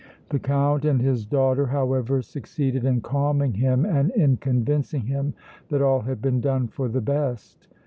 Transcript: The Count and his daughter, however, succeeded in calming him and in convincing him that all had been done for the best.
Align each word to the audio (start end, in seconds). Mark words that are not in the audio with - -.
The 0.29 0.39
Count 0.39 0.83
and 0.83 0.99
his 0.99 1.27
daughter, 1.27 1.67
however, 1.67 2.23
succeeded 2.23 2.85
in 2.85 3.01
calming 3.01 3.53
him 3.53 3.85
and 3.85 4.09
in 4.13 4.37
convincing 4.37 5.03
him 5.05 5.35
that 5.69 5.83
all 5.83 5.99
had 6.01 6.23
been 6.23 6.41
done 6.41 6.69
for 6.69 6.87
the 6.89 7.01
best. 7.01 7.67